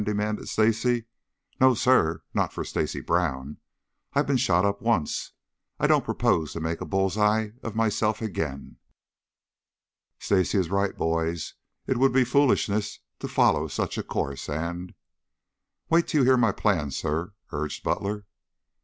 [0.03, 1.05] demanded Stacy.
[1.59, 3.57] "No, sir, not for Stacy Brown!
[4.13, 5.33] I've been shot up once.
[5.79, 8.77] I don't propose to make a bull's eye of myself again."
[10.17, 11.53] "Stacy is right, boys.
[11.85, 14.95] It would be foolishness to follow such a course and"
[15.91, 18.25] "Wait till you hear my plan, sir," urged Butler.